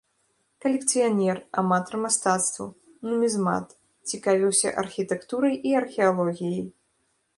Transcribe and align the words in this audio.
Калекцыянер, 0.63 1.37
аматар 1.63 1.95
мастацтваў, 2.05 2.67
нумізмат, 3.09 3.67
цікавіўся 4.13 4.75
архітэктурай 4.85 5.55
і 5.67 5.79
археалогіяй. 5.83 6.65